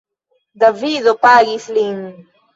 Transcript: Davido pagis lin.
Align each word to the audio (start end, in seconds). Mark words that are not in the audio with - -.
Davido 0.63 1.13
pagis 1.27 1.69
lin. 1.77 1.97